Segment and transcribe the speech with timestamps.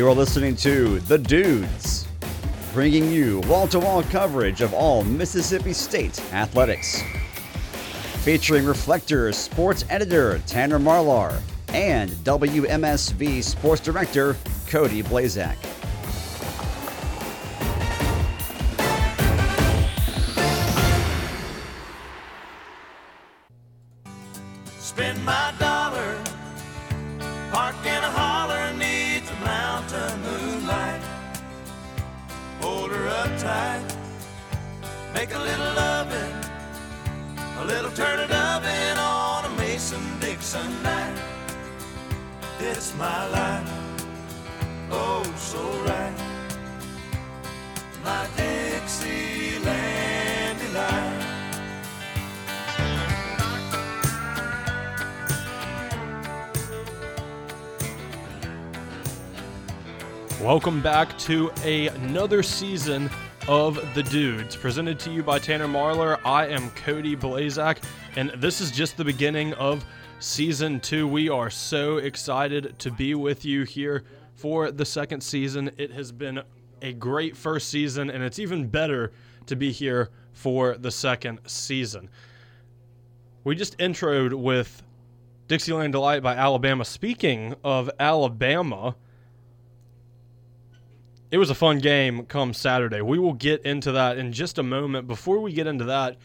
[0.00, 2.06] You're listening to The Dudes,
[2.72, 7.02] bringing you wall to wall coverage of all Mississippi State athletics.
[8.22, 11.38] Featuring Reflector sports editor Tanner Marlar
[11.74, 14.38] and WMSV sports director
[14.68, 15.56] Cody Blaszczak.
[60.40, 63.10] Welcome back to a, another season
[63.46, 66.18] of The Dudes, presented to you by Tanner Marlar.
[66.24, 67.84] I am Cody Blaszczak,
[68.16, 69.84] and this is just the beginning of
[70.18, 71.06] season two.
[71.06, 75.72] We are so excited to be with you here for the second season.
[75.76, 76.40] It has been
[76.80, 79.12] a great first season, and it's even better
[79.44, 82.08] to be here for the second season.
[83.44, 84.82] We just introed with
[85.48, 86.86] Dixieland Delight by Alabama.
[86.86, 88.96] Speaking of Alabama,
[91.30, 93.00] it was a fun game come Saturday.
[93.00, 95.06] We will get into that in just a moment.
[95.06, 96.16] Before we get into that,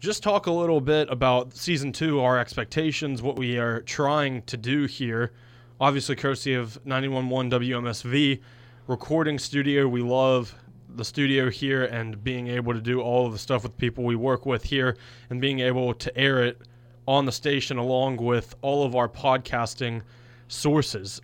[0.00, 4.56] just talk a little bit about season two, our expectations, what we are trying to
[4.56, 5.32] do here.
[5.78, 8.40] Obviously, courtesy of 911 WMSV
[8.86, 9.86] recording studio.
[9.86, 10.54] We love
[10.88, 14.16] the studio here and being able to do all of the stuff with people we
[14.16, 14.96] work with here
[15.28, 16.62] and being able to air it
[17.06, 20.00] on the station along with all of our podcasting
[20.48, 21.20] sources.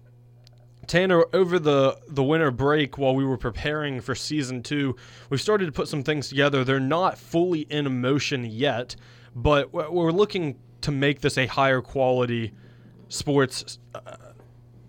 [0.93, 4.95] Tanner, over the, the winter break, while we were preparing for season two,
[5.31, 6.65] we started to put some things together.
[6.65, 8.95] They're not fully in motion yet,
[9.35, 12.53] but we're looking to make this a higher quality
[13.09, 14.01] sports uh,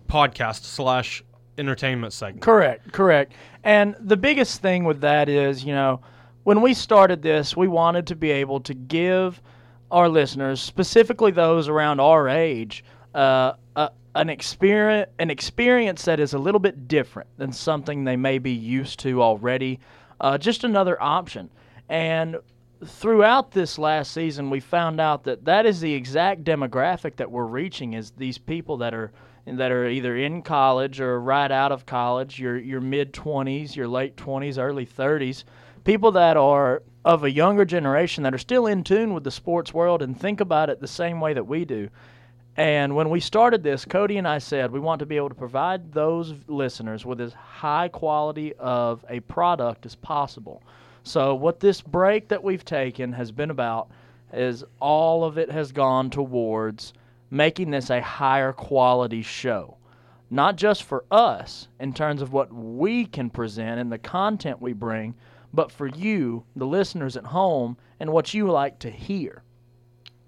[0.06, 1.24] podcast slash
[1.56, 2.42] entertainment segment.
[2.42, 3.32] Correct, correct.
[3.62, 6.02] And the biggest thing with that is, you know,
[6.42, 9.40] when we started this, we wanted to be able to give
[9.90, 12.84] our listeners, specifically those around our age,
[13.14, 13.54] uh,
[14.14, 18.52] an experience an experience that is a little bit different than something they may be
[18.52, 19.80] used to already.
[20.20, 21.50] Uh, just another option.
[21.88, 22.36] And
[22.84, 27.46] throughout this last season, we found out that that is the exact demographic that we're
[27.46, 29.12] reaching is these people that are
[29.46, 33.88] that are either in college or right out of college, your your mid 20s, your
[33.88, 35.44] late 20s, early 30s,
[35.84, 39.74] people that are of a younger generation that are still in tune with the sports
[39.74, 41.88] world and think about it the same way that we do.
[42.56, 45.34] And when we started this, Cody and I said we want to be able to
[45.34, 50.62] provide those listeners with as high quality of a product as possible.
[51.02, 53.90] So what this break that we've taken has been about
[54.32, 56.92] is all of it has gone towards
[57.30, 59.76] making this a higher quality show.
[60.30, 64.72] Not just for us in terms of what we can present and the content we
[64.72, 65.14] bring,
[65.52, 69.43] but for you, the listeners at home, and what you like to hear.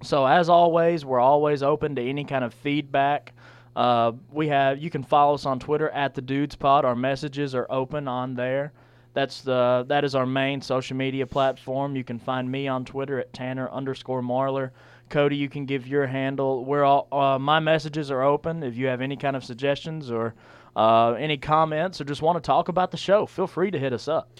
[0.02, 3.32] So as always, we're always open to any kind of feedback.
[3.74, 6.84] Uh, we have you can follow us on Twitter at the Dudes Pod.
[6.84, 8.72] Our messages are open on there.
[9.12, 11.96] That's the that is our main social media platform.
[11.96, 14.70] You can find me on Twitter at Tanner underscore Marlar.
[15.08, 16.64] Cody, you can give your handle.
[16.64, 18.62] We're all uh, my messages are open.
[18.62, 20.34] If you have any kind of suggestions or
[20.74, 23.92] uh, any comments or just want to talk about the show, feel free to hit
[23.92, 24.30] us up.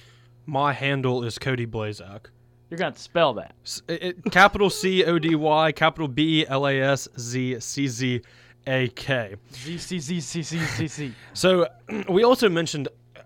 [0.45, 2.27] My handle is Cody Blaszczak.
[2.71, 3.55] You're gonna spell that.
[3.89, 8.23] It- it- capital C O D Y, capital B L A S Z C Z
[8.67, 9.37] A K.
[9.53, 11.13] G C Z C C C C.
[11.33, 11.67] So
[12.09, 13.21] we also mentioned uh,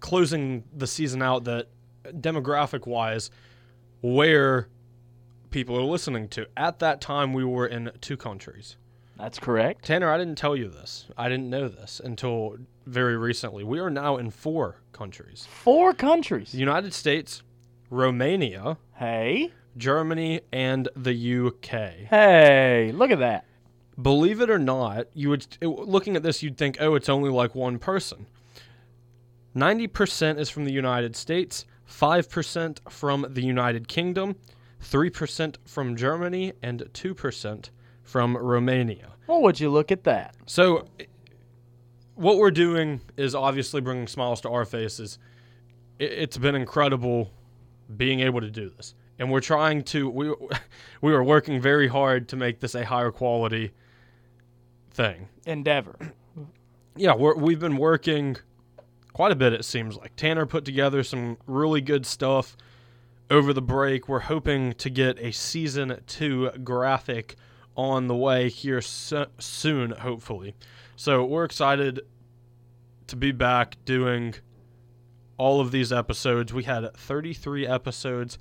[0.00, 1.66] closing the season out that
[2.20, 3.30] demographic wise,
[4.00, 4.68] where
[5.50, 6.46] people are listening to.
[6.56, 8.76] At that time, we were in two countries.
[9.18, 9.84] That's correct.
[9.84, 11.06] Tanner, I didn't tell you this.
[11.16, 12.56] I didn't know this until
[12.86, 13.64] very recently.
[13.64, 16.52] We are now in four countries Four countries.
[16.52, 17.42] the United States,
[17.90, 21.14] Romania, Hey, Germany, and the
[21.46, 21.70] UK.
[22.08, 23.44] hey, look at that.
[24.00, 27.54] believe it or not, you would looking at this, you'd think, oh, it's only like
[27.54, 28.26] one person.
[29.54, 34.36] Ninety percent is from the United States, five percent from the United Kingdom,
[34.80, 37.70] three percent from Germany, and two percent
[38.02, 39.12] from Romania.
[39.26, 40.34] Well, would you look at that?
[40.46, 40.86] So,
[42.14, 45.18] what we're doing is obviously bringing smiles to our faces.
[46.00, 47.30] I- It's been incredible
[47.96, 50.08] being able to do this, and we're trying to.
[50.08, 50.34] We
[51.00, 53.72] we are working very hard to make this a higher quality
[54.90, 55.28] thing.
[55.46, 55.96] Endeavor.
[56.96, 58.36] Yeah, we're, we've been working
[59.12, 60.16] quite a bit, it seems like.
[60.16, 62.56] Tanner put together some really good stuff
[63.30, 64.08] over the break.
[64.08, 67.36] We're hoping to get a season two graphic
[67.76, 70.54] on the way here so- soon, hopefully.
[70.96, 72.00] So we're excited
[73.06, 74.34] to be back doing
[75.38, 76.52] all of these episodes.
[76.52, 78.38] We had 33 episodes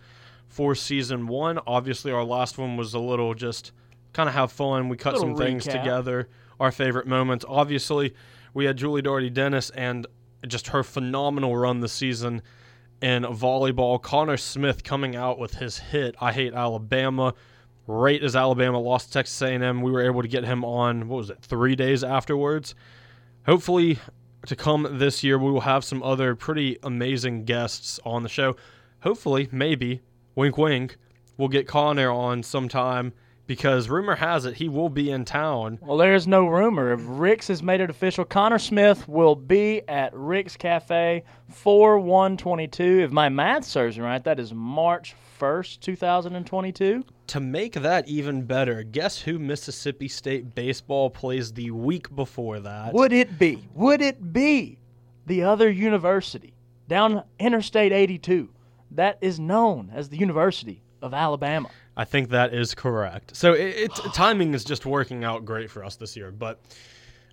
[0.50, 1.60] for season one.
[1.66, 3.72] Obviously, our last one was a little just
[4.14, 4.90] kind of have fun.
[4.90, 6.28] We cut some things together,
[6.60, 7.46] our favorite moments.
[7.48, 8.14] Obviously,
[8.54, 10.08] we had Julie Doherty Dennis and
[10.48, 12.42] just her phenomenal run this season
[13.02, 14.02] in volleyball.
[14.02, 17.34] Connor Smith coming out with his hit, I Hate Alabama.
[17.86, 21.30] Right as Alabama lost Texas A&M, we were able to get him on, what was
[21.30, 22.76] it, three days afterwards.
[23.46, 23.98] Hopefully,
[24.48, 28.56] to come this year, we will have some other pretty amazing guests on the show.
[29.02, 30.02] Hopefully, maybe,
[30.36, 30.98] wink wink,
[31.38, 33.14] we'll get Connor on sometime
[33.46, 35.80] because rumor has it he will be in town.
[35.82, 36.94] Well, there's no rumor.
[36.94, 43.02] If Rick's has made it official, Connor Smith will be at Rick's Cafe for 122.
[43.02, 47.04] If my math serves me right, that is March 1st, 2022.
[47.28, 52.94] To make that even better, guess who Mississippi State baseball plays the week before that?
[52.94, 53.68] Would it be?
[53.74, 54.80] Would it be
[55.26, 56.54] the other university
[56.88, 58.50] down Interstate 82
[58.92, 61.70] that is known as the University of Alabama?
[61.96, 63.36] I think that is correct.
[63.36, 66.32] So it, it's timing is just working out great for us this year.
[66.32, 66.62] But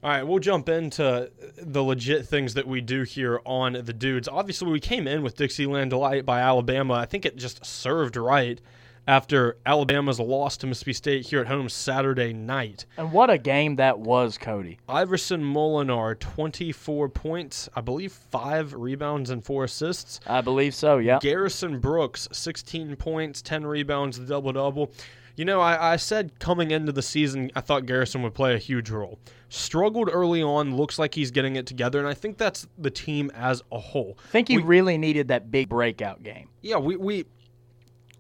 [0.05, 4.29] all right, we'll jump into the legit things that we do here on the dudes.
[4.29, 6.93] Obviously, we came in with Dixieland Delight by Alabama.
[6.93, 8.61] I think it just served right
[9.07, 12.85] after Alabama's loss to Mississippi State here at home Saturday night.
[12.99, 14.79] And what a game that was, Cody.
[14.87, 20.21] Iverson Molinar, 24 points, I believe five rebounds and four assists.
[20.27, 21.19] I believe so, yeah.
[21.19, 24.93] Garrison Brooks, 16 points, 10 rebounds, the double double.
[25.37, 28.59] You know, I, I said coming into the season, I thought Garrison would play a
[28.59, 29.19] huge role.
[29.49, 33.31] Struggled early on, looks like he's getting it together, and I think that's the team
[33.35, 34.17] as a whole.
[34.29, 36.49] I think he We- really needed that big breakout game.
[36.63, 37.25] Yeah, we, we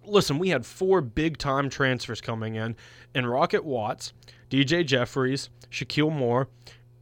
[0.06, 2.76] listen, we had four big time transfers coming in,
[3.14, 4.12] and Rocket Watts,
[4.50, 6.49] DJ Jeffries, Shakeel Moore,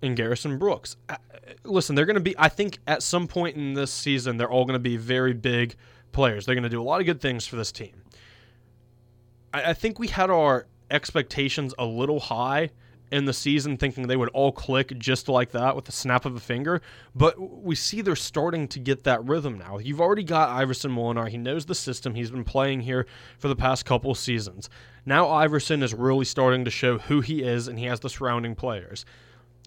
[0.03, 0.97] and Garrison Brooks.
[1.09, 1.17] Uh,
[1.65, 4.65] listen, they're going to be, I think at some point in this season, they're all
[4.65, 5.75] going to be very big
[6.13, 6.45] players.
[6.47, 8.03] They're going to do a lot of good things for this team.
[9.53, 12.71] I, I think we had our expectations a little high
[13.13, 16.35] in the season, thinking they would all click just like that with the snap of
[16.35, 16.81] a finger.
[17.15, 19.77] But we see they're starting to get that rhythm now.
[19.79, 21.29] You've already got Iverson Molinar.
[21.29, 22.15] He knows the system.
[22.15, 23.07] He's been playing here
[23.39, 24.71] for the past couple seasons.
[25.05, 28.55] Now Iverson is really starting to show who he is, and he has the surrounding
[28.55, 29.05] players.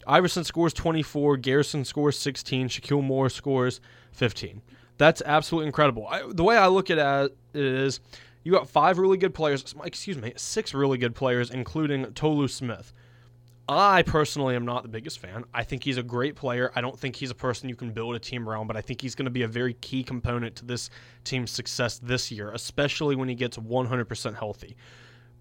[0.08, 3.80] Iverson scores 24, Garrison scores 16, Shakeel Moore scores
[4.14, 4.62] 15.
[4.98, 6.08] That's absolutely incredible.
[6.08, 8.00] I, the way I look at it uh, is
[8.46, 12.94] you got five really good players, excuse me, six really good players, including Tolu Smith.
[13.68, 15.46] I personally am not the biggest fan.
[15.52, 16.72] I think he's a great player.
[16.76, 19.02] I don't think he's a person you can build a team around, but I think
[19.02, 20.92] he's going to be a very key component to this
[21.24, 24.78] team's success this year, especially when he gets 100% healthy.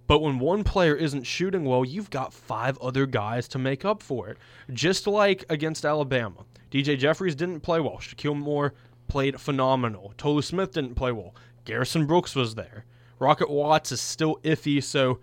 [0.06, 4.02] But when one player isn't shooting well, you've got five other guys to make up
[4.02, 4.38] for it.
[4.72, 6.46] Just like against Alabama.
[6.70, 7.98] DJ Jeffries didn't play well.
[7.98, 8.72] Shakeel Moore
[9.08, 10.14] played phenomenal.
[10.16, 11.34] Tolu Smith didn't play well.
[11.66, 12.86] Garrison Brooks was there.
[13.24, 15.18] Rocket Watts is still iffy, so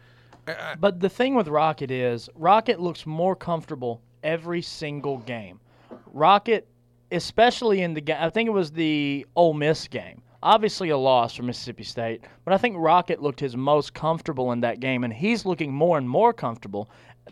[0.79, 5.59] But the thing with Rocket is Rocket looks more comfortable every single game.
[6.07, 6.67] Rocket,
[7.11, 10.23] especially in the game, I think it was the Ole Miss game.
[10.41, 14.61] Obviously a loss for Mississippi State, but I think Rocket looked his most comfortable in
[14.61, 16.89] that game, and he's looking more and more comfortable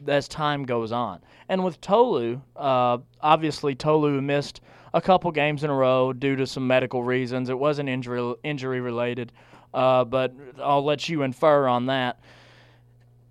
[0.08, 1.20] as time goes on.
[1.50, 4.62] And with Tolu, uh, obviously Tolu missed
[4.94, 7.50] a couple games in a row due to some medical reasons.
[7.50, 9.32] It wasn't injury injury related,
[9.74, 12.20] uh, but I'll let you infer on that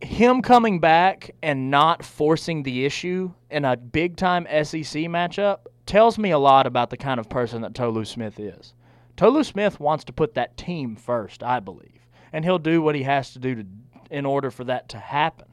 [0.00, 6.18] him coming back and not forcing the issue in a big time SEC matchup tells
[6.18, 8.74] me a lot about the kind of person that Tolu Smith is.
[9.16, 13.02] Tolu Smith wants to put that team first, I believe, and he'll do what he
[13.02, 13.66] has to do to
[14.10, 15.48] in order for that to happen.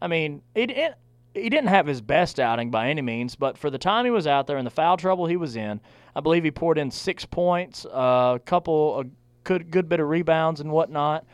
[0.00, 0.94] I mean, it, it
[1.34, 4.26] he didn't have his best outing by any means, but for the time he was
[4.26, 5.80] out there and the foul trouble he was in,
[6.16, 9.04] I believe he poured in six points, a couple, a
[9.48, 11.24] good good bit of rebounds and whatnot.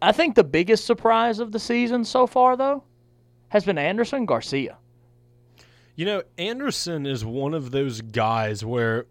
[0.00, 2.82] I think the biggest surprise of the season so far, though,
[3.48, 4.78] has been Anderson Garcia.
[5.94, 9.06] You know, Anderson is one of those guys where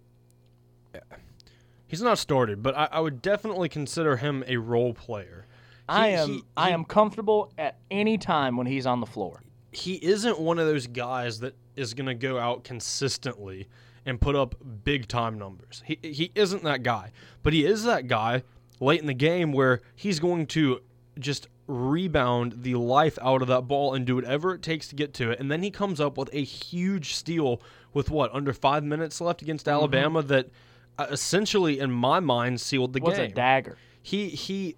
[1.88, 5.46] he's not started, but I, I would definitely consider him a role player.
[5.88, 9.42] I am he- I he- am comfortable at any time when he's on the floor.
[9.72, 13.68] He isn't one of those guys that is going to go out consistently
[14.06, 15.84] and put up big time numbers.
[15.86, 17.12] He he isn't that guy,
[17.44, 18.44] but he is that guy
[18.80, 20.82] late in the game where he's going to
[21.20, 25.14] just rebound the life out of that ball and do whatever it takes to get
[25.14, 25.40] to it.
[25.40, 27.62] And then he comes up with a huge steal
[27.94, 29.76] with what under five minutes left against Mm-hmm.
[29.76, 30.50] Alabama that
[30.98, 33.32] uh, essentially, in my mind, sealed the was game.
[33.32, 33.78] a dagger.
[34.02, 34.76] he he.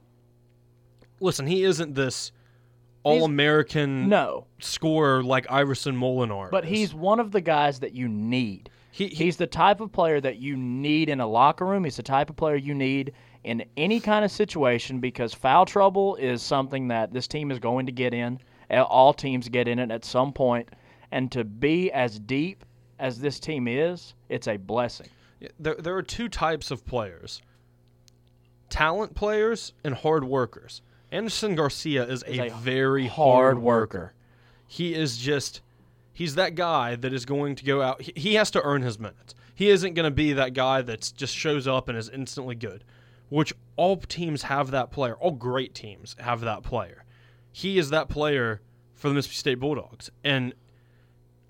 [1.19, 2.31] Listen, he isn't this
[3.03, 6.49] all-American No, scorer like Iverson Molinar.
[6.51, 6.69] but is.
[6.69, 8.69] he's one of the guys that you need.
[8.93, 11.83] He, he He's the type of player that you need in a locker room.
[11.83, 16.15] He's the type of player you need in any kind of situation because foul trouble
[16.17, 18.39] is something that this team is going to get in.
[18.69, 20.69] All teams get in it at some point,
[21.11, 22.63] and to be as deep
[22.99, 25.07] as this team is, it's a blessing.
[25.59, 27.41] there, there are two types of players
[28.69, 30.81] talent players and hard workers.
[31.11, 33.97] Anderson Garcia is a, a very hard hard worker.
[33.97, 34.13] worker.
[34.67, 35.61] He is just,
[36.13, 38.01] he's that guy that is going to go out.
[38.01, 39.35] He, has to earn his minutes.
[39.55, 42.83] He isn't going to be that guy that just shows up and is instantly good,
[43.29, 45.15] which all teams have that player.
[45.15, 47.03] All great teams have that player.
[47.51, 48.61] He is that player
[48.95, 50.09] for the Mississippi State Bulldogs.
[50.23, 50.53] And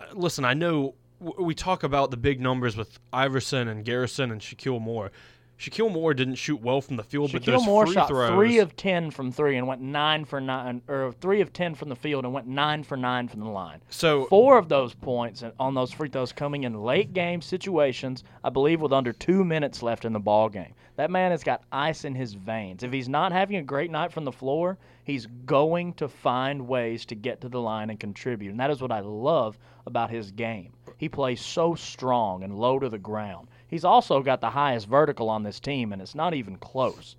[0.00, 4.40] uh, listen, I know we talk about the big numbers with Iverson and Garrison and
[4.40, 5.12] Shakeel Moore.
[5.58, 8.58] Shakeel Moore didn't shoot well from the field, but those Moore free shot throws, three
[8.58, 11.96] of ten from three and went nine for nine, or three of ten from the
[11.96, 13.80] field and went nine for nine from the line.
[13.88, 18.50] so Four of those points on those free throws coming in late game situations, I
[18.50, 20.74] believe, with under two minutes left in the ball game.
[20.96, 22.82] That man has got ice in his veins.
[22.82, 27.04] If he's not having a great night from the floor, he's going to find ways
[27.06, 28.50] to get to the line and contribute.
[28.50, 30.72] And that is what I love about his game.
[30.98, 33.48] He plays so strong and low to the ground.
[33.74, 37.16] He's also got the highest vertical on this team, and it's not even close.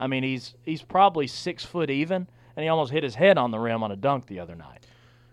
[0.00, 2.26] I mean, he's he's probably six foot even,
[2.56, 4.86] and he almost hit his head on the rim on a dunk the other night.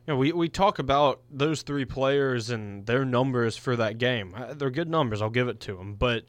[0.06, 4.36] you know, we, we talk about those three players and their numbers for that game.
[4.56, 5.96] They're good numbers, I'll give it to them.
[5.96, 6.26] But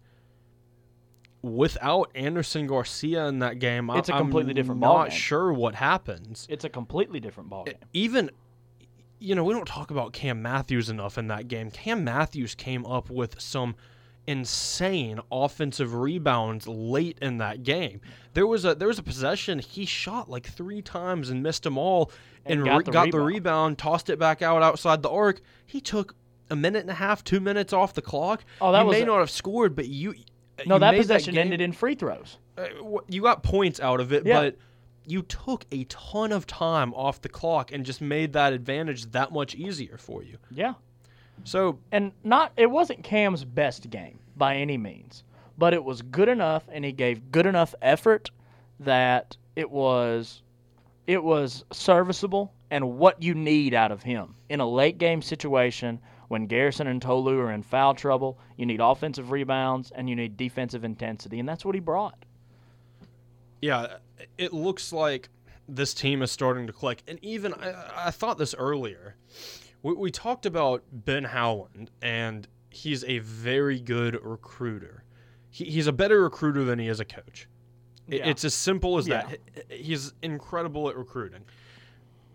[1.43, 5.13] without Anderson Garcia in that game, It's a completely I'm different not ballgame.
[5.13, 6.47] sure what happens.
[6.49, 7.75] It's a completely different ballgame.
[7.93, 8.31] even
[9.21, 11.73] you know we don't talk about Cam Matthews enough in that game.
[11.73, 13.75] Cam Matthews came up with some
[14.29, 18.01] insane offensive rebounds late in that game.
[18.35, 21.77] There was a there was a possession he shot like three times and missed them
[21.79, 22.13] all,
[22.45, 23.27] and, And got re- the got the rebound.
[23.27, 25.41] rebound, tossed it back out outside the arc.
[25.67, 26.15] He took
[26.51, 28.45] a minute and a half, two minutes off the clock.
[28.61, 30.15] Oh, that you was may a- not have scored, but you
[30.67, 32.39] no, you that possession game- ended in free throws.
[32.57, 32.67] uh,
[33.09, 34.41] you got points out of it, Yeah.
[34.41, 34.57] but
[35.07, 39.33] you took a ton of time off the clock and just made that advantage that
[39.33, 40.37] much easier for you.
[40.51, 40.75] Yeah.
[41.45, 45.25] So And not it wasn't Cam's best game by any means,
[45.57, 48.31] but it was good enough and he gave good enough effort
[48.81, 50.43] that it was
[51.07, 55.99] it was serviceable and what you need out of him in a late game situation
[56.29, 60.37] when Garrison and Tolu are in foul trouble, you need offensive rebounds and you need
[60.37, 62.25] defensive intensity and that's what he brought.
[63.61, 63.97] yeah,
[64.37, 65.29] it looks like
[65.69, 67.03] this team is starting to click.
[67.07, 69.17] And even I, I thought this earlier.
[69.83, 75.05] We, we talked about Ben Howland, and he's a very good recruiter.
[75.51, 77.49] He, he's a better recruiter than he is a coach.
[78.09, 78.29] It- Yeah.
[78.29, 79.27] It's as simple as Yeah.
[79.29, 79.73] that.
[79.73, 81.45] He's incredible at recruiting.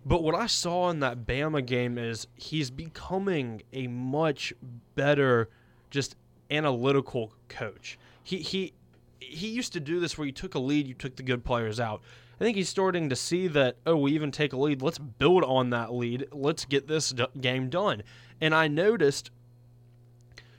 [0.05, 4.53] But what I saw in that Bama game is he's becoming a much
[4.95, 5.49] better,
[5.91, 6.15] just
[6.51, 7.97] analytical coach.
[8.23, 8.73] He he
[9.19, 11.79] he used to do this where you took a lead, you took the good players
[11.79, 12.01] out.
[12.43, 13.77] I think he's starting to see that.
[13.85, 14.81] Oh, we even take a lead.
[14.81, 16.27] Let's build on that lead.
[16.33, 18.03] Let's get this d- game done.
[18.41, 19.31] And I noticed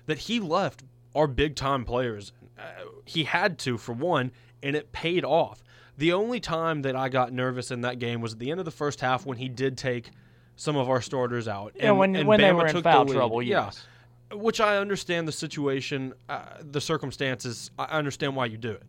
[0.07, 0.83] that he left
[1.15, 2.33] our big time players.
[2.59, 2.63] Uh,
[3.05, 5.63] he had to for one, and it paid off.
[5.99, 8.65] The only time that I got nervous in that game was at the end of
[8.65, 10.09] the first half when he did take
[10.57, 11.73] some of our starters out.
[11.75, 13.87] Yeah, when and when they were in foul trouble, Yeah yes.
[14.33, 17.71] which I understand the situation, uh, the circumstances.
[17.79, 18.85] I understand why you do it,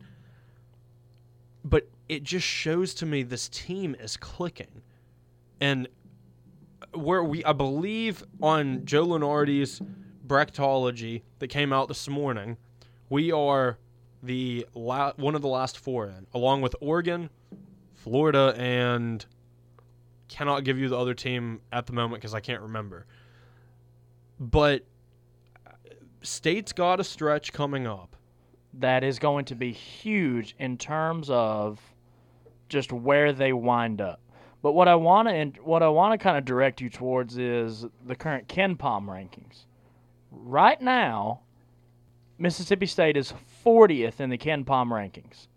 [1.65, 4.83] but it just shows to me this team is clicking,
[5.59, 5.87] and
[6.93, 9.81] where we, I believe, on Joe Lunardi's
[10.25, 12.57] bracketology that came out this morning,
[13.09, 13.79] we are
[14.21, 17.29] the la- one of the last four in, along with Oregon,
[17.95, 19.25] Florida, and
[20.27, 23.07] cannot give you the other team at the moment because I can't remember.
[24.39, 24.85] But
[25.65, 25.71] uh,
[26.21, 28.14] State's got a stretch coming up.
[28.79, 31.79] That is going to be huge in terms of
[32.67, 34.19] just where they wind up.
[34.61, 37.85] But what I want to what I want to kind of direct you towards is
[38.05, 39.65] the current KenPom rankings.
[40.31, 41.41] Right now,
[42.37, 45.47] Mississippi State is 40th in the KenPom rankings.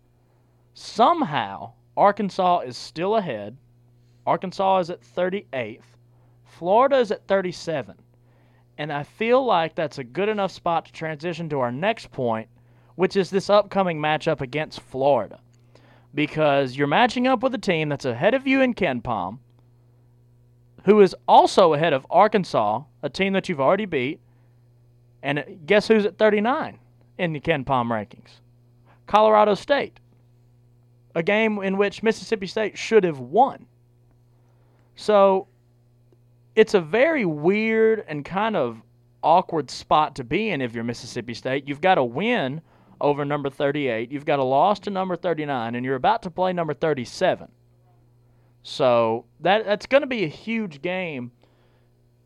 [0.73, 3.57] Somehow, Arkansas is still ahead.
[4.25, 5.81] Arkansas is at 38th.
[6.45, 7.95] Florida is at 37.
[8.77, 12.47] And I feel like that's a good enough spot to transition to our next point,
[12.99, 15.39] which is this upcoming matchup against Florida.
[16.13, 19.39] Because you're matching up with a team that's ahead of you in KenPom,
[20.83, 24.19] who is also ahead of Arkansas, a team that you've already beat,
[25.23, 26.77] And guess who's at 39
[27.17, 28.41] in the KenPom rankings?
[29.07, 29.97] Colorado State.
[31.15, 33.65] A game in which Mississippi State should have won.
[34.97, 35.47] So
[36.53, 38.81] it's a very weird and kind of
[39.23, 41.65] awkward spot to be in if you're Mississippi State.
[41.65, 42.59] You've got to win
[43.01, 44.11] over number 38.
[44.11, 47.49] You've got a loss to number 39, and you're about to play number 37.
[48.63, 51.31] So that that's going to be a huge game,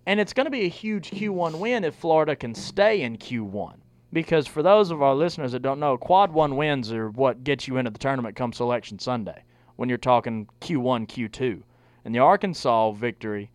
[0.06, 3.76] and it's going to be a huge Q1 win if Florida can stay in Q1.
[4.12, 7.68] Because for those of our listeners that don't know, quad one wins are what gets
[7.68, 9.44] you into the tournament come Selection Sunday
[9.76, 11.64] when you're talking Q1, Q2.
[12.06, 13.50] And the Arkansas victory,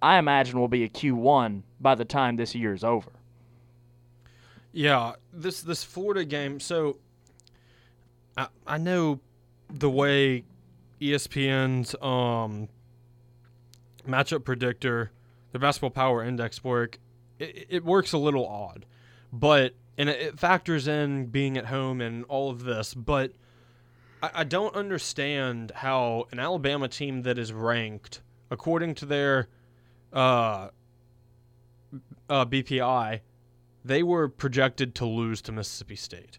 [0.00, 3.10] I imagine, will be a Q1 by the time this year is over.
[4.72, 6.58] Yeah, this this Florida game.
[6.60, 6.98] So
[8.36, 9.20] I I know
[9.68, 10.44] the way
[11.00, 12.68] ESPN's um
[14.08, 15.10] matchup predictor,
[15.52, 16.98] the basketball power index work.
[17.38, 18.86] It, it works a little odd,
[19.32, 22.94] but and it, it factors in being at home and all of this.
[22.94, 23.32] But
[24.22, 29.48] I, I don't understand how an Alabama team that is ranked according to their
[30.12, 30.68] uh,
[32.28, 33.20] uh, BPI
[33.84, 36.38] they were projected to lose to Mississippi State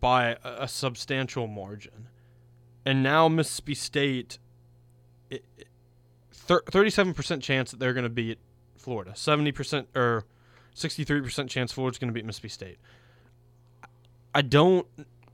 [0.00, 2.08] by a, a substantial margin.
[2.84, 4.38] And now Mississippi State,
[5.30, 5.68] it, it,
[6.32, 8.38] thir- 37% chance that they're going to beat
[8.76, 10.24] Florida, 70% or
[10.74, 12.78] 63% chance Florida's going to beat Mississippi State.
[14.34, 14.86] I don't.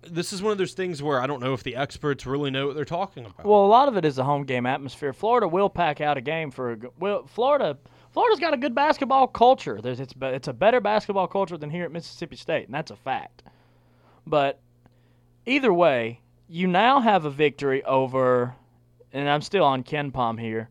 [0.08, 2.68] This is one of those things where I don't know if the experts really know
[2.68, 3.44] what they're talking about.
[3.44, 5.12] Well, a lot of it is the home game atmosphere.
[5.12, 7.26] Florida will pack out a game for a well.
[7.26, 7.78] Florida,
[8.12, 9.80] Florida's got a good basketball culture.
[9.80, 12.96] There's it's it's a better basketball culture than here at Mississippi State, and that's a
[12.96, 13.42] fact.
[14.26, 14.60] But
[15.46, 18.54] either way, you now have a victory over,
[19.12, 20.68] and I'm still on KenPom here,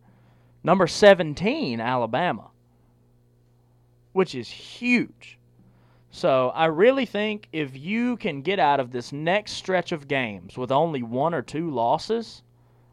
[0.63, 2.51] number 17 Alabama,
[4.13, 5.39] which is huge.
[6.11, 10.57] So I really think if you can get out of this next stretch of games
[10.57, 12.43] with only one or two losses,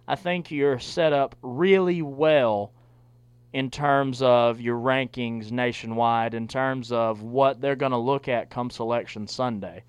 [0.07, 2.73] I think you're set up really well
[3.53, 8.51] in terms of your rankings nationwide, in terms of what they're going to look at
[8.51, 9.85] come Selection Sunday.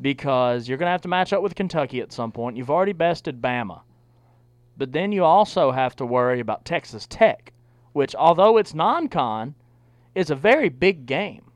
[0.00, 2.56] Because you're going to have to match up with Kentucky at some point.
[2.56, 3.82] You've already bested Bama.
[4.76, 7.52] But then you also have to worry about Texas Tech,
[7.92, 9.54] which, although it's non con,
[10.14, 11.50] is a very big game.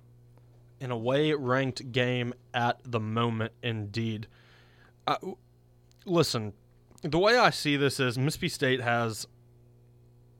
[0.80, 4.26] in a way ranked game at the moment indeed
[5.06, 5.36] uh, w-
[6.04, 6.52] listen
[7.02, 9.26] the way i see this is mississippi state has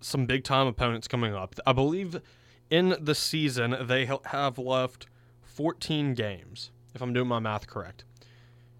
[0.04, 2.20] some big time opponents coming up i believe
[2.70, 5.06] in the season they have left
[5.42, 8.04] 14 games if i'm doing my math correct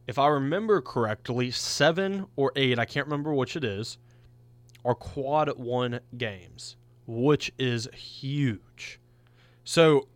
[0.07, 3.99] if i remember correctly seven or eight i can't remember which it is
[4.85, 9.01] are quad one games which is huge
[9.65, 10.07] so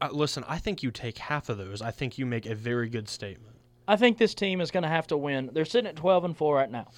[0.00, 1.80] uh, listen, I think you take half of those.
[1.80, 3.56] I think you make a very good statement.
[3.86, 5.50] I think this team is going to have to win.
[5.52, 6.88] They're sitting at 12 and 4 right now.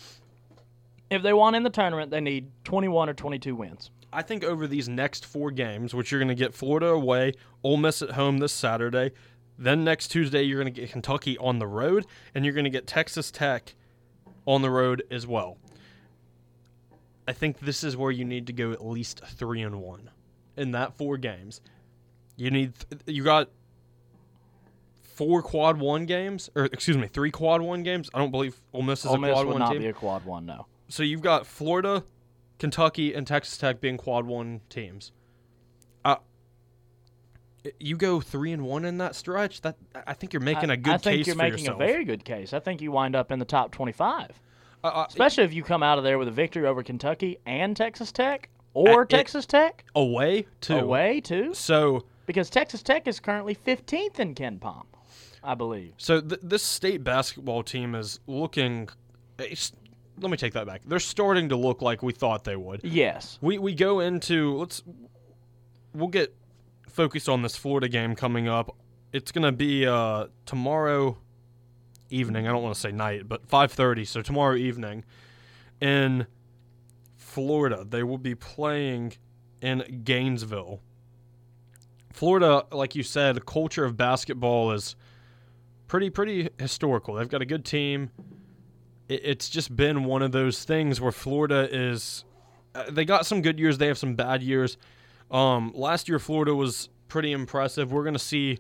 [1.11, 3.91] If they want in the tournament, they need 21 or 22 wins.
[4.13, 7.77] I think over these next four games, which you're going to get Florida away, Ole
[7.77, 9.13] Miss at home this Saturday,
[9.59, 12.71] then next Tuesday you're going to get Kentucky on the road, and you're going to
[12.71, 13.75] get Texas Tech
[14.47, 15.59] on the road as well.
[17.29, 20.11] I think this is where you need to go at least three and one
[20.57, 21.61] in that four games.
[22.37, 22.73] You need
[23.07, 23.51] you got
[25.15, 28.09] four quad one games, or excuse me, three quad one games.
[28.15, 29.83] I don't believe Ole Miss is Ole a Miss quad would one not team.
[29.83, 30.67] be a quad one, no.
[30.89, 32.05] So you've got Florida,
[32.59, 35.13] Kentucky, and Texas Tech being quad one teams.
[36.05, 36.17] Uh,
[37.81, 39.61] you go three and one in that stretch.
[39.63, 41.81] That I think you're making I, a good I think case you're making yourself.
[41.81, 42.53] a very good case.
[42.53, 44.31] I think you wind up in the top 25,
[44.85, 47.77] Uh, uh, especially if you come out of there with a victory over Kentucky and
[47.77, 50.77] Texas Tech or it- Texas Tech away too.
[50.79, 54.85] away too, So because Texas Tech is currently 15th in KenPom,
[55.43, 55.95] I believe.
[55.97, 58.89] so th- this state basketball team is looking.
[60.19, 60.83] Let me take that back.
[60.87, 62.81] They're starting to look like we thought they would.
[62.85, 63.39] Yes.
[63.41, 64.83] We we go into let's
[65.95, 66.35] we'll get
[66.89, 68.75] focused on this Florida game coming up.
[69.13, 71.19] It's gonna be uh, tomorrow
[72.11, 72.49] evening.
[72.49, 74.05] I don't want to say night, but five thirty.
[74.05, 75.05] So tomorrow evening
[75.81, 76.27] in
[77.17, 79.15] Florida, they will be playing
[79.61, 80.81] in Gainesville.
[82.13, 84.97] Florida, like you said, culture of basketball is
[85.87, 87.15] pretty pretty historical.
[87.15, 88.11] They've got a good team.
[89.09, 92.25] It, it's just been one of those things where Florida is
[92.75, 93.79] uh, they got some good years.
[93.79, 94.77] They have some bad years.
[95.31, 97.93] Um, last year, Florida was pretty impressive.
[97.93, 98.59] We're gonna see.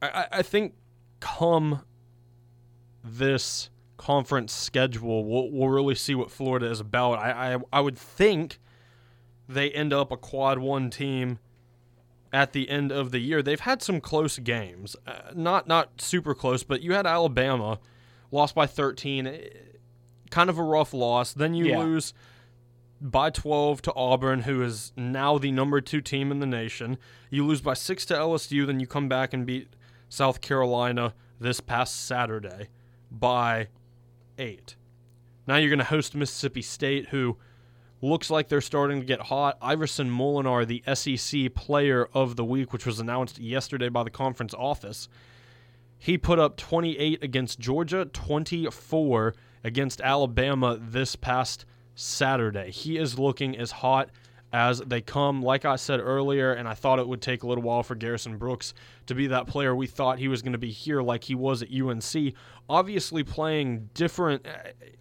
[0.00, 0.74] I, I- I think
[1.20, 1.82] come
[3.04, 7.14] this conference schedule, we'll, we'll really see what Florida is about.
[7.18, 8.58] I, I I would think
[9.48, 11.38] they end up a quad one team
[12.32, 13.42] at the end of the year.
[13.42, 17.78] They've had some close games, uh, not not super close, but you had Alabama
[18.32, 19.48] lost by 13, eh,
[20.30, 21.32] kind of a rough loss.
[21.32, 21.78] Then you Yeah.
[21.78, 22.12] lose
[23.00, 26.98] by 12 to Auburn, who is now the number two team in the nation.
[27.30, 29.68] You lose by six to LSU, then you come back and beat
[30.08, 32.68] South Carolina this past Saturday
[33.10, 33.68] by
[34.38, 34.76] eight.
[35.46, 37.36] Now you're going to host Mississippi State, who
[38.00, 39.58] looks like they're starting to get hot.
[39.60, 44.54] Iverson Molinar, the SEC Player of the Week, which was announced yesterday by the conference
[44.54, 45.08] office,
[46.02, 52.72] he put up 28 against Georgia, 24 against Alabama this past Saturday.
[52.72, 54.10] He is looking as hot
[54.52, 55.42] as they come.
[55.42, 58.36] Like I said earlier, and I thought it would take a little while for Garrison
[58.36, 58.74] Brooks
[59.06, 61.62] to be that player we thought he was going to be here, like he was
[61.62, 62.34] at UNC.
[62.68, 64.44] Obviously, playing different.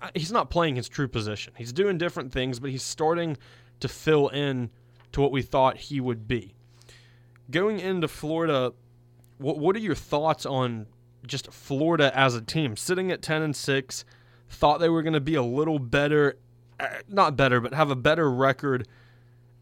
[0.04, 1.54] uh, He's not playing his true position.
[1.58, 3.38] He's doing different things, but he's starting
[3.80, 4.70] to fill in
[5.14, 6.54] to what we thought he would be.
[7.50, 8.74] Going into Florida,
[9.42, 10.88] what what are your thoughts on
[11.26, 12.76] just Florida as a team?
[12.76, 14.06] Sitting at 10 and 6
[14.50, 16.38] thought they were going to be a little better
[16.80, 18.88] uh, not better but have a better record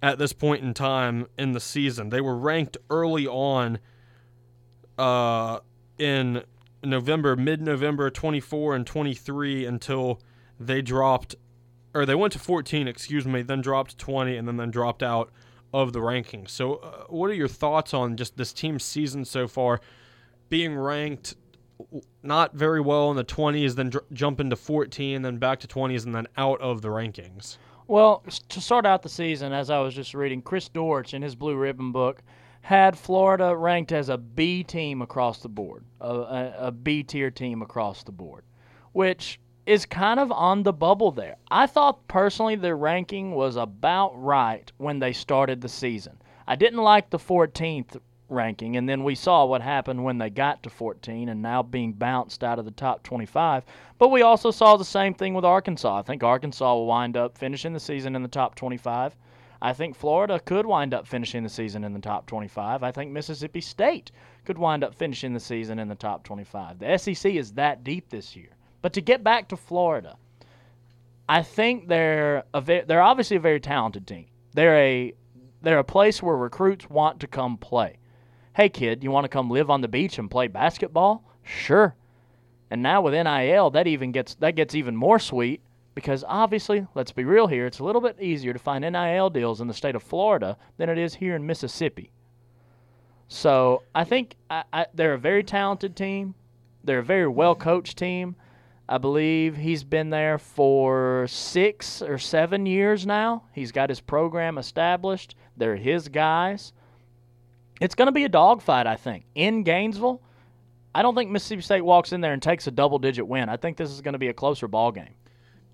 [0.01, 2.09] at this point in time in the season.
[2.09, 3.79] They were ranked early on
[4.97, 5.59] uh,
[5.97, 6.43] in
[6.83, 10.21] November mid-November 24 and 23 until
[10.59, 11.35] they dropped
[11.93, 15.03] or they went to 14 excuse me then dropped to 20 and then then dropped
[15.03, 15.31] out
[15.73, 19.47] of the rankings so uh, what are your thoughts on just this team's season so
[19.47, 19.79] far
[20.49, 21.35] being ranked
[22.23, 26.05] not very well in the 20s, then dr- jump into 14, then back to 20s,
[26.05, 27.57] and then out of the rankings.
[27.87, 31.35] Well, to start out the season, as I was just reading, Chris Dortch in his
[31.35, 32.21] Blue Ribbon book
[32.61, 37.31] had Florida ranked as a B team across the board, a, a, a B tier
[37.31, 38.43] team across the board,
[38.91, 41.35] which is kind of on the bubble there.
[41.51, 46.17] I thought personally their ranking was about right when they started the season.
[46.47, 50.63] I didn't like the 14th ranking, and then we saw what happened when they got
[50.63, 53.63] to 14 and now being bounced out of the top 25.
[53.99, 55.99] But we also saw the same thing with Arkansas.
[55.99, 59.15] I think Arkansas will wind up finishing the season in the top 25.
[59.61, 62.81] I think Florida could wind up finishing the season in the top 25.
[62.81, 64.11] I think Mississippi State
[64.45, 66.79] could wind up finishing the season in the top 25.
[66.79, 68.49] The SEC is that deep this year.
[68.81, 70.17] But to get back to Florida,
[71.27, 74.27] I think they're a ve- they're obviously a very talented team.
[74.53, 75.13] They're a
[75.61, 77.97] they're a place where recruits want to come play.
[78.53, 81.23] Hey kid, you want to come live on the beach and play basketball?
[81.43, 81.95] Sure.
[82.71, 85.61] And now with NIL, that even gets that gets even more sweet
[85.95, 89.59] because obviously, let's be real here, it's a little bit easier to find NIL deals
[89.59, 92.11] in the state of Florida than it is here in Mississippi.
[93.27, 96.35] So I think I, I, they're a very talented team.
[96.83, 98.35] They're a very well coached team.
[98.91, 103.43] I believe he's been there for six or seven years now.
[103.53, 105.35] He's got his program established.
[105.55, 106.73] They're his guys.
[107.79, 109.25] It's going to be a dogfight, I think.
[109.35, 110.23] In Gainesville,
[110.95, 113.47] I don't think Mississippi State walks in there and takes a double digit win.
[113.47, 115.13] I think this is going to be a closer ball game.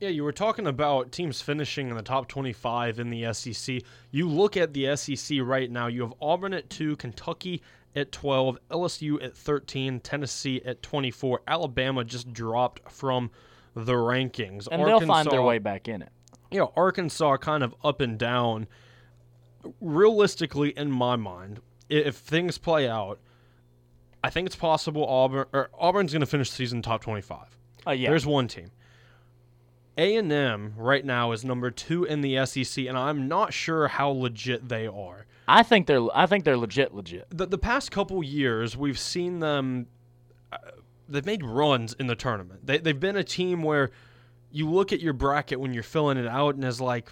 [0.01, 3.81] Yeah, you were talking about teams finishing in the top 25 in the SEC.
[4.11, 7.61] You look at the SEC right now, you have Auburn at 2, Kentucky
[7.95, 11.41] at 12, LSU at 13, Tennessee at 24.
[11.47, 13.31] Alabama just dropped from
[13.73, 14.67] the rankings.
[14.71, 16.09] And they'll find their way back in it.
[16.51, 18.67] you know, Arkansas kind of up and down.
[19.81, 23.19] Realistically, in my mind, if things play out,
[24.23, 27.57] I think it's possible Auburn or Auburn's going to finish the season top twenty-five.
[27.87, 28.09] Uh, yeah.
[28.09, 28.71] There's one team.
[29.97, 33.87] A and M right now is number two in the SEC, and I'm not sure
[33.87, 35.25] how legit they are.
[35.47, 37.27] I think they're I think they're legit legit.
[37.29, 39.87] The the past couple years, we've seen them.
[40.51, 40.57] Uh,
[41.07, 42.65] they've made runs in the tournament.
[42.65, 43.91] They they've been a team where
[44.51, 47.11] you look at your bracket when you're filling it out, and is like,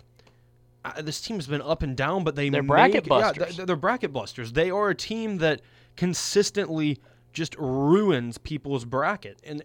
[0.85, 3.57] uh, this team's been up and down, but they They're make- bracket yeah, busters.
[3.57, 4.53] they're, they're bracket busters.
[4.53, 5.61] They are a team that
[5.95, 6.99] consistently
[7.33, 9.61] just ruins people's bracket, and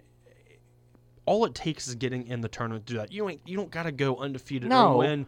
[1.26, 3.12] all it takes is getting in the tournament to do that.
[3.12, 4.94] You ain't you don't got to go undefeated No.
[4.94, 5.26] or win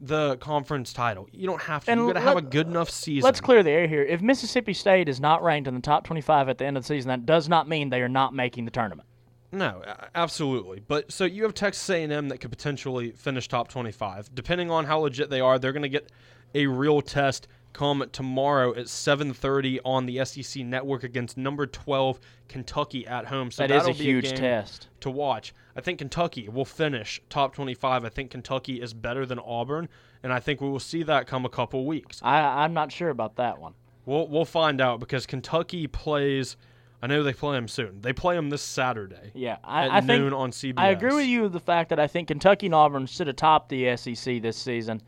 [0.00, 1.28] the conference title.
[1.32, 1.90] You don't have to.
[1.90, 3.24] And you got to have a good enough season.
[3.24, 4.02] Let's clear the air here.
[4.02, 6.86] If Mississippi State is not ranked in the top 25 at the end of the
[6.86, 9.08] season, that does not mean they are not making the tournament.
[9.50, 9.82] No,
[10.14, 10.80] absolutely.
[10.86, 14.34] But so you have Texas A&M that could potentially finish top 25.
[14.34, 16.10] Depending on how legit they are, they're going to get
[16.54, 23.06] a real test come tomorrow at 7:30 on the SEC network against number 12 Kentucky
[23.06, 23.50] at home.
[23.50, 24.88] So That is a huge game test.
[25.00, 25.54] to watch.
[25.76, 28.04] I think Kentucky will finish top 25.
[28.04, 29.88] I think Kentucky is better than Auburn,
[30.22, 32.20] and I think we will see that come a couple weeks.
[32.22, 33.74] I, I'm not sure about that one.
[34.06, 36.56] We'll we'll find out because Kentucky plays.
[37.00, 38.00] I know they play them soon.
[38.00, 39.30] They play them this Saturday.
[39.32, 40.78] Yeah, I, at I think noon on CBS.
[40.78, 43.68] I agree with you with the fact that I think Kentucky and Auburn sit atop
[43.68, 45.00] the SEC this season,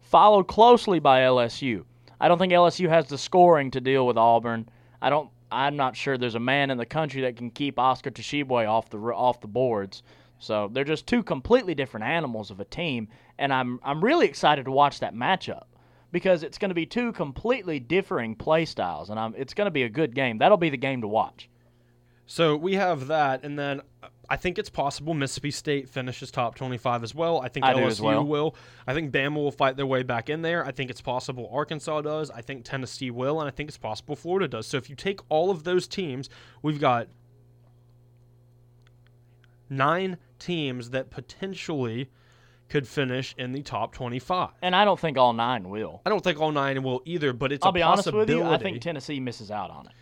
[0.00, 1.84] followed closely by LSU.
[2.20, 4.68] I don't think LSU has the scoring to deal with Auburn.
[5.00, 5.30] I don't.
[5.50, 8.90] I'm not sure there's a man in the country that can keep Oscar Tshiebwe off
[8.90, 10.02] the off the boards.
[10.38, 14.66] So they're just two completely different animals of a team, and I'm I'm really excited
[14.66, 15.64] to watch that matchup
[16.12, 19.72] because it's going to be two completely differing play styles, and I'm, it's going to
[19.72, 20.38] be a good game.
[20.38, 21.48] That'll be the game to watch.
[22.26, 23.82] So we have that, and then
[24.30, 27.40] I think it's possible Mississippi State finishes top 25 as well.
[27.40, 28.24] I think I LSU well.
[28.24, 28.56] will.
[28.86, 30.64] I think Bama will fight their way back in there.
[30.64, 32.30] I think it's possible Arkansas does.
[32.30, 34.66] I think Tennessee will, and I think it's possible Florida does.
[34.66, 36.28] So if you take all of those teams,
[36.62, 37.08] we've got
[39.70, 42.10] nine teams that potentially
[42.68, 44.50] could finish in the top 25.
[44.60, 46.02] And I don't think all nine will.
[46.04, 48.42] I don't think all nine will either, but it's I'll a be honest with you.
[48.42, 49.92] I think Tennessee misses out on it.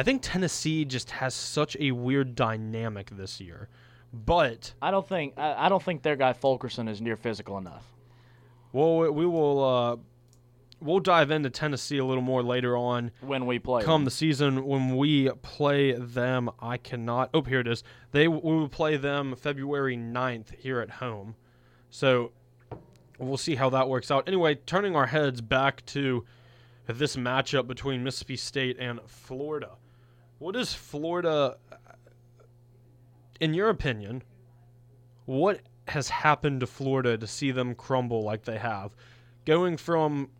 [0.00, 3.68] I think Tennessee just has such a weird dynamic this year.
[4.14, 7.84] But I don't think I, I don't think their guy Fulkerson is near physical enough.
[8.72, 9.96] well, we- we will uh,
[10.80, 13.10] we'll dive into Tennessee a little more later on.
[13.20, 13.82] when we play.
[13.82, 17.28] Come the season when we play them, I cannot.
[17.34, 17.84] Oh, here it is.
[18.12, 21.34] They we will play them February 9th here at home.
[21.90, 22.32] So
[23.18, 24.26] we'll see how that works out.
[24.26, 26.24] Anyway, turning our heads back to
[26.86, 29.72] this matchup between Mississippi State and Florida.
[30.40, 31.58] What is Florida
[33.40, 34.22] in your opinion?
[35.26, 38.96] What has happened to Florida to see them crumble like they have?
[39.44, 40.30] Going from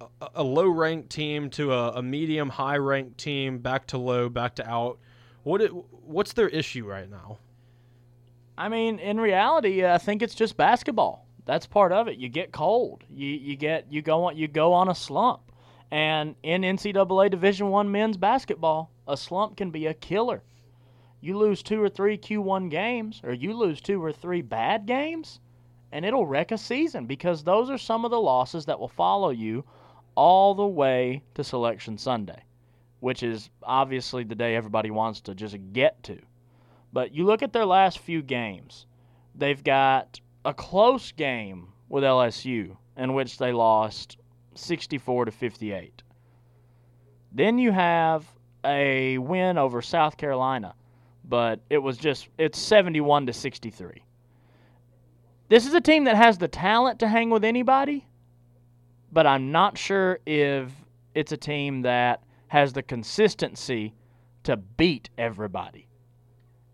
[0.00, 4.28] a, a low ranked team to a, a medium high ranked team back to low
[4.28, 4.98] back to out
[5.44, 7.38] what it, what's their issue right now
[8.56, 11.26] I mean, in reality, I think it's just basketball.
[11.44, 12.18] That's part of it.
[12.18, 13.04] You get cold.
[13.10, 15.52] You you get you go on you go on a slump.
[15.90, 20.42] And in NCAA Division One men's basketball, a slump can be a killer.
[21.20, 25.40] You lose two or three Q1 games, or you lose two or three bad games,
[25.90, 29.30] and it'll wreck a season because those are some of the losses that will follow
[29.30, 29.64] you
[30.14, 32.42] all the way to Selection Sunday,
[33.00, 36.20] which is obviously the day everybody wants to just get to.
[36.92, 38.86] But you look at their last few games,
[39.34, 44.18] they've got a close game with LSU in which they lost
[44.54, 46.02] 64 to 58.
[47.32, 48.26] Then you have
[48.64, 50.74] a win over South Carolina,
[51.24, 54.02] but it was just it's 71 to 63.
[55.48, 58.06] This is a team that has the talent to hang with anybody,
[59.12, 60.70] but I'm not sure if
[61.14, 63.94] it's a team that has the consistency
[64.44, 65.88] to beat everybody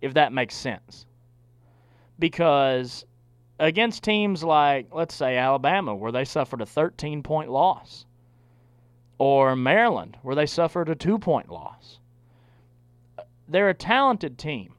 [0.00, 1.06] if that makes sense.
[2.18, 3.04] Because
[3.58, 8.06] against teams like, let's say, Alabama, where they suffered a 13 point loss,
[9.20, 11.98] or Maryland, where they suffered a two point loss,
[13.46, 14.72] they're a talented team.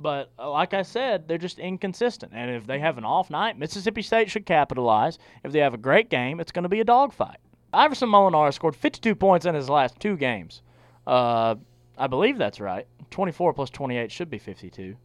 [0.00, 2.32] But uh, like I said, they're just inconsistent.
[2.34, 5.20] And if they have an off night, Mississippi State should capitalize.
[5.44, 7.36] If they have a great game, it's going to be a dogfight.
[7.72, 10.62] Iverson Molinar scored 52 points in his last two games.
[11.06, 11.54] Uh,
[11.96, 12.88] I believe that's right.
[13.12, 14.96] 24 plus 28 should be 52.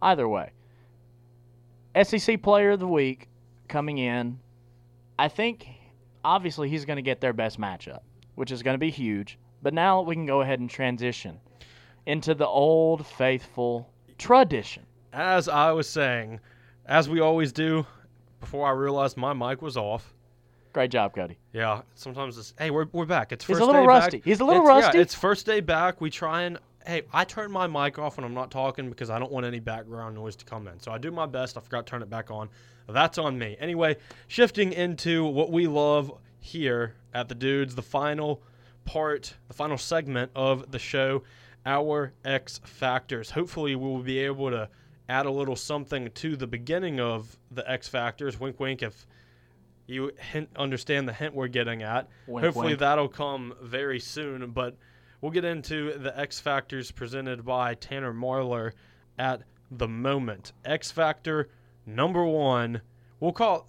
[0.00, 0.52] Either way.
[2.00, 3.28] SEC Player of the Week
[3.66, 4.38] coming in.
[5.18, 5.66] I think,
[6.24, 8.00] obviously, he's going to get their best matchup,
[8.34, 9.38] which is going to be huge.
[9.62, 11.38] But now we can go ahead and transition
[12.06, 14.84] into the old faithful tradition.
[15.12, 16.40] as i was saying
[16.86, 17.84] as we always do
[18.40, 20.12] before i realized my mic was off
[20.72, 21.38] Great job, Cody.
[21.52, 24.16] yeah sometimes it's hey we're, we're back it's He's a first little day rusty.
[24.18, 24.24] back.
[24.24, 24.98] He's a little It's- rusty.
[24.98, 28.24] yeah, it's first day back we try and hey i turn my mic off when
[28.24, 30.80] i'm not talking because i don't want any background noise to come in.
[30.80, 31.56] So i do my best.
[31.56, 32.48] I forgot to turn it back on.
[32.88, 33.56] That's on me.
[33.60, 33.96] Anyway
[34.28, 38.42] shifting into what we love here at the dudes the final
[38.84, 41.22] part the final segment of the show
[41.64, 43.30] our x factors.
[43.30, 44.68] Hopefully we will be able to
[45.08, 48.40] add a little something to the beginning of the x factors.
[48.40, 49.06] Wink wink if
[49.86, 52.08] you hint, understand the hint we're getting at.
[52.26, 52.80] Wink, hopefully wink.
[52.80, 54.76] that'll come very soon but
[55.22, 58.72] we'll get into the x factors presented by tanner marlar
[59.18, 60.52] at the moment.
[60.66, 61.48] X factor
[61.86, 62.82] number one
[63.20, 63.66] we'll call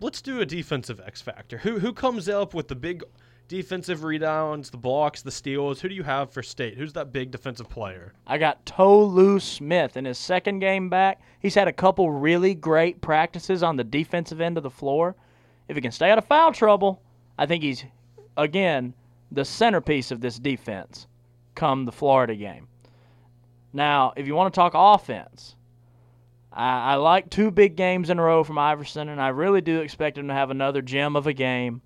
[0.00, 1.58] let's do a defensive x factor.
[1.58, 3.02] Who who comes up with the big
[3.48, 5.80] defensive rebounds the blocks the steals?
[5.80, 6.76] Who do you have for state?
[6.76, 8.14] Who's that big defensive player?
[8.26, 11.20] I got Tolu Smith in his second game back.
[11.40, 15.14] He's had a couple really great practices on the defensive end of the floor.
[15.68, 17.02] If he can stay out of foul trouble,
[17.38, 17.84] I think he's,
[18.36, 18.94] again,
[19.32, 21.06] the centerpiece of this defense
[21.54, 22.68] come the Florida game.
[23.72, 25.56] Now, if you want to talk offense,
[26.52, 29.80] I, I like two big games in a row from Iverson, and I really do
[29.80, 31.82] expect him to have another gem of a game.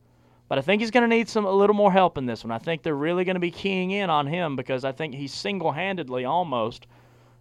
[0.49, 2.51] But I think he's going to need some a little more help in this one.
[2.51, 5.33] I think they're really going to be keying in on him because I think he's
[5.33, 6.87] single-handedly, almost,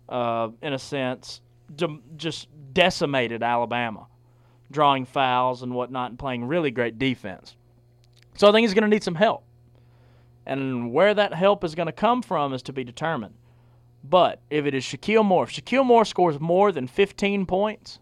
[0.10, 1.42] uh, in a sense,
[1.76, 4.08] de- just decimated Alabama,
[4.72, 7.56] drawing fouls and whatnot, and playing really great defense.
[8.36, 9.44] So I think he's going to need some help.
[10.48, 13.36] And where that help is going to come from is to be determined.
[14.04, 18.00] But if it is Shakeel Moore, if Shakeel Moore scores more than 15 points,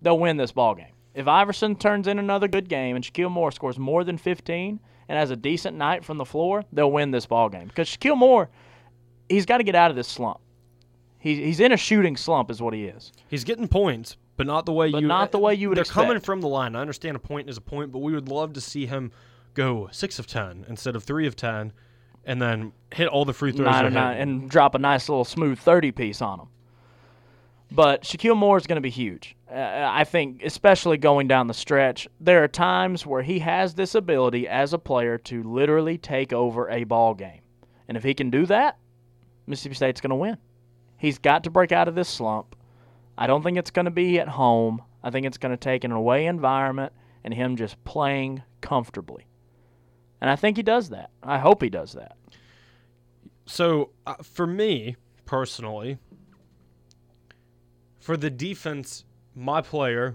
[0.00, 0.94] they'll win this ball game.
[1.14, 5.18] If Iverson turns in another good game and Shakeel Moore scores more than 15 and
[5.18, 7.68] has a decent night from the floor, they'll win this ball game.
[7.68, 8.48] Because Shakeel Moore,
[9.28, 10.40] he's got to get out of this slump.
[11.18, 13.12] He's he's in a shooting slump, is what he is.
[13.28, 15.06] He's getting points, but not the way But you.
[15.06, 16.74] not the way you would They're coming from the line.
[16.74, 19.12] I understand a point is a point, but we would love to see him
[19.54, 21.72] go six of ten instead of three of ten,
[22.24, 23.66] and then hit all the free throws.
[23.66, 26.48] Nine they're nine, and drop a nice little smooth 30 piece on them.
[27.70, 29.34] But Shakeel Moore is going to be huge.
[29.50, 33.94] Uh, I think, especially going down the stretch, there are times where he has this
[33.94, 37.40] ability as a player to literally take over a ball game.
[37.88, 38.78] And if he can do that,
[39.46, 40.36] Mississippi State's going to win.
[40.98, 42.54] He's got to break out of this slump.
[43.16, 44.82] I don't think it's going to be at home.
[45.02, 46.92] I think it's going to take an away environment
[47.24, 49.26] and him just playing comfortably.
[50.22, 51.10] And I think he does that.
[51.20, 52.16] I hope he does that.
[53.44, 54.94] So uh, for me
[55.26, 55.98] personally,
[57.98, 59.04] for the defense,
[59.34, 60.14] my player,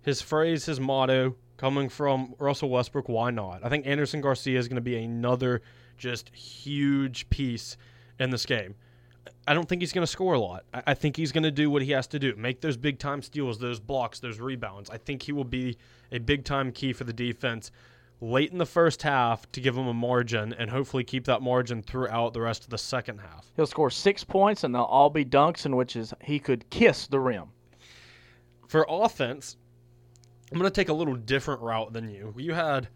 [0.00, 3.62] his phrase, his motto, coming from Russell Westbrook, why not?
[3.62, 5.60] I think Andersson Garcia is going to be another
[5.98, 7.76] just huge piece
[8.18, 8.74] in this game.
[9.46, 10.64] I don't think he's going to score a lot.
[10.72, 12.98] I I think he's going to do what he has to do make those big
[12.98, 14.88] time steals, those blocks, those rebounds.
[14.88, 15.76] I think he will be
[16.10, 17.70] a big time key for the defense
[18.20, 21.82] late in the first half to give him a margin and hopefully keep that margin
[21.82, 23.50] throughout the rest of the second half.
[23.56, 27.06] He'll score six points, and they'll all be dunks in which is he could kiss
[27.06, 27.46] the rim.
[28.68, 29.56] For offense,
[30.52, 32.34] I'm going to take a little different route than you.
[32.36, 32.88] You had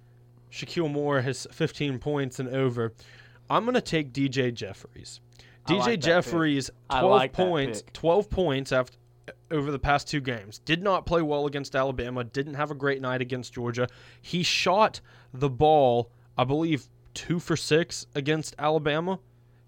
[0.53, 2.93] Shakeel Moore, his 15 points and over.
[3.51, 5.21] I'm going to take DJ Jeffries.
[5.67, 6.01] I DJ like.
[6.01, 8.97] Jeffries, 12 like points, 12 points after
[9.55, 10.59] over the past two games.
[10.59, 13.89] Did not play well against Alabama, didn't have a great night against Georgia.
[14.21, 15.01] He shot
[15.33, 19.21] the ball, I believe, 2 for 6 against Alabama.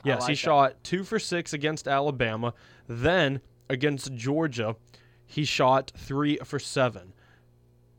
[0.05, 0.39] Yes, like he that.
[0.39, 2.53] shot 2 for 6 against Alabama.
[2.89, 4.77] Then against Georgia,
[5.25, 7.13] he shot 3 for 7.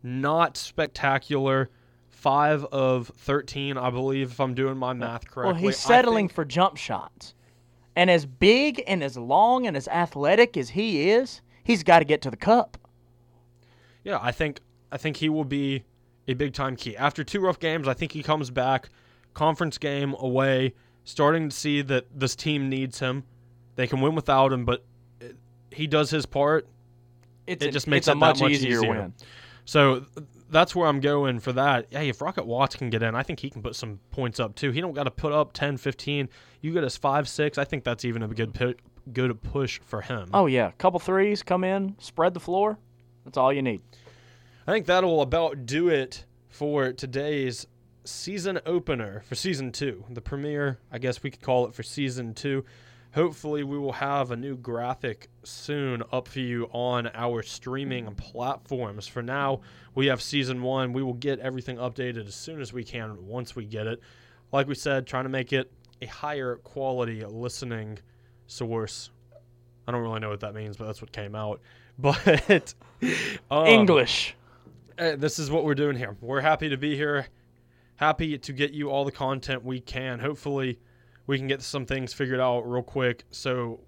[0.04, 1.70] Not spectacular.
[2.10, 5.54] 5 of 13, I believe, if I'm doing my math correctly.
[5.54, 7.36] Well, he's settling think- for jump shots.
[7.96, 12.06] And as big and as long and as athletic as he is, he's got to
[12.06, 12.78] get to the cup.
[14.04, 15.84] Yeah, I think I think he will be
[16.28, 16.96] a big time key.
[16.98, 18.90] After two rough games, I think he comes back,
[19.34, 23.24] conference game away, starting to see that this team needs him.
[23.76, 24.84] They can win without him, but
[25.22, 25.36] it,
[25.72, 26.68] he does his part.
[27.46, 28.90] It's It a- just makes a it that much, much easier, easier.
[28.90, 29.14] win.
[29.66, 30.06] So
[30.50, 31.88] that's where I'm going for that.
[31.90, 34.56] Hey, if Rocket Watts can get in, I think he can put some points up
[34.56, 34.72] too.
[34.72, 36.30] He don't got to put up 10, 15.
[36.62, 37.58] You get us 5, 6.
[37.58, 38.54] I think that's even a good
[39.14, 40.30] pu- to push for him.
[40.34, 42.78] Oh yeah, couple threes, come in, spread the floor.
[43.26, 43.82] That's all you need.
[44.68, 47.68] I think that'll about do it for today's
[48.04, 50.04] season opener for season two.
[50.10, 52.66] The premiere, I guess we could call it for season two.
[53.14, 59.08] Hopefully, we will have a new graphic soon up for you on our streaming platforms.
[59.08, 59.62] For now,
[59.96, 60.94] we have season one.
[60.94, 64.02] We will get everything updated as soon as we can once we get it.
[64.52, 68.00] Like we said, trying to make it a higher quality listening
[68.48, 69.12] source.
[69.88, 71.62] I don't really know what that means, but that's what came out.
[72.00, 72.76] But
[73.50, 74.36] um, English.
[75.00, 76.16] uh, this is what we're doing here.
[76.22, 77.26] We're happy to be here,
[77.96, 80.20] happy to get you all the content we can.
[80.20, 80.78] Hopefully,
[81.26, 83.80] we can get some things figured out real quick so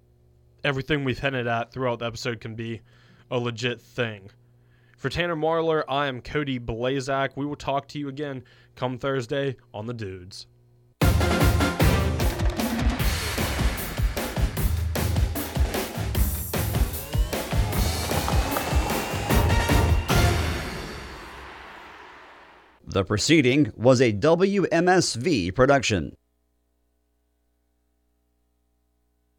[0.64, 2.80] everything we've hinted at throughout the episode can be
[3.30, 4.30] a legit thing.
[4.96, 7.30] For Tanner Marler, I am Cody Blaszczak.
[7.36, 8.42] We will talk to you again
[8.74, 10.46] come Thursday on The Dudes.
[22.92, 26.16] The proceeding was a WMSV production.